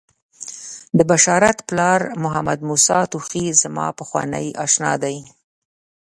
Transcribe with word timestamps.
د 0.97 0.99
بشارت 1.11 1.57
پلار 1.67 2.01
محمدموسی 2.23 2.99
توخی 3.11 3.45
زما 3.61 3.87
پخوانی 3.99 4.47
آشنا 4.63 4.93
دی. 5.03 5.17